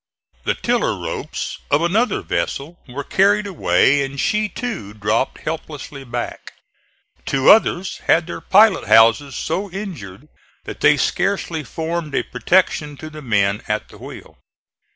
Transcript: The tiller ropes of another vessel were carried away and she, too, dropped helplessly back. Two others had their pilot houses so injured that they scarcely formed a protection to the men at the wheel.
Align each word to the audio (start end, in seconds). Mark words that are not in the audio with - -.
The 0.45 0.55
tiller 0.55 0.95
ropes 0.97 1.59
of 1.69 1.83
another 1.83 2.23
vessel 2.23 2.79
were 2.87 3.03
carried 3.03 3.45
away 3.45 4.03
and 4.03 4.19
she, 4.19 4.49
too, 4.49 4.95
dropped 4.95 5.37
helplessly 5.41 6.03
back. 6.03 6.53
Two 7.23 7.51
others 7.51 7.99
had 8.07 8.25
their 8.25 8.41
pilot 8.41 8.87
houses 8.87 9.35
so 9.35 9.69
injured 9.69 10.27
that 10.63 10.81
they 10.81 10.97
scarcely 10.97 11.63
formed 11.63 12.15
a 12.15 12.23
protection 12.23 12.97
to 12.97 13.11
the 13.11 13.21
men 13.21 13.61
at 13.67 13.89
the 13.89 13.99
wheel. 13.99 14.39